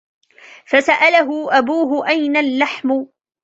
[0.65, 3.05] فسأله أبوه أين اللحم